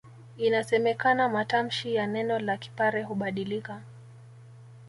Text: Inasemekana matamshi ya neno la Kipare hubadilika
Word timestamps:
Inasemekana 0.37 1.29
matamshi 1.29 1.95
ya 1.95 2.07
neno 2.07 2.39
la 2.39 2.57
Kipare 2.57 3.03
hubadilika 3.03 3.81